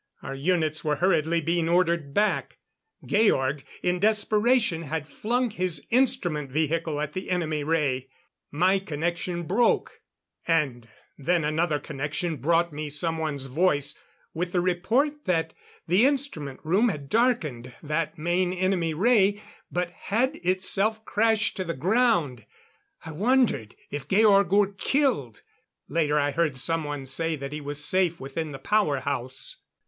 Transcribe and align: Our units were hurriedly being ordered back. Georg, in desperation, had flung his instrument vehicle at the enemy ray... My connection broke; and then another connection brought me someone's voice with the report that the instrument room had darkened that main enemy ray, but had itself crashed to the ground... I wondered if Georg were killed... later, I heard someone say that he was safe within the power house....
Our 0.23 0.33
units 0.33 0.83
were 0.83 0.95
hurriedly 0.95 1.41
being 1.41 1.69
ordered 1.69 2.11
back. 2.11 2.57
Georg, 3.05 3.63
in 3.83 3.99
desperation, 3.99 4.81
had 4.81 5.07
flung 5.07 5.51
his 5.51 5.85
instrument 5.91 6.49
vehicle 6.49 6.99
at 6.99 7.13
the 7.13 7.29
enemy 7.29 7.63
ray... 7.63 8.07
My 8.49 8.79
connection 8.79 9.43
broke; 9.43 10.01
and 10.47 10.87
then 11.19 11.43
another 11.43 11.77
connection 11.77 12.37
brought 12.37 12.73
me 12.73 12.89
someone's 12.89 13.45
voice 13.45 13.93
with 14.33 14.53
the 14.53 14.59
report 14.59 15.25
that 15.25 15.53
the 15.85 16.07
instrument 16.07 16.61
room 16.63 16.89
had 16.89 17.07
darkened 17.07 17.71
that 17.83 18.17
main 18.17 18.51
enemy 18.53 18.95
ray, 18.95 19.39
but 19.71 19.91
had 19.91 20.37
itself 20.37 21.05
crashed 21.05 21.55
to 21.57 21.63
the 21.63 21.75
ground... 21.75 22.47
I 23.05 23.11
wondered 23.11 23.75
if 23.91 24.07
Georg 24.07 24.51
were 24.51 24.73
killed... 24.73 25.41
later, 25.87 26.19
I 26.19 26.31
heard 26.31 26.57
someone 26.57 27.05
say 27.05 27.35
that 27.35 27.53
he 27.53 27.61
was 27.61 27.85
safe 27.85 28.19
within 28.19 28.51
the 28.51 28.57
power 28.57 29.01
house.... 29.01 29.57